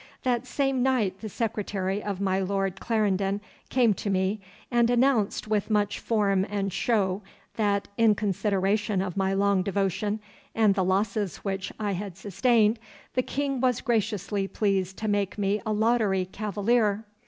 [0.23, 5.69] That same night the secretary of my Lord Clarendon came to me, and announced with
[5.69, 7.21] much form and show
[7.53, 10.19] that, in consideration of my long devotion
[10.55, 12.79] and the losses which I had sustained,
[13.13, 17.03] the King was graciously pleased to make me a lottery cavalier.